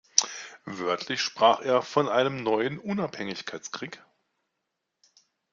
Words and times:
Wörtlich 0.65 1.21
sprach 1.21 1.61
er 1.61 1.83
von 1.83 2.09
einem 2.09 2.41
„neuen 2.41 2.79
Unabhängigkeitskrieg“. 2.79 4.03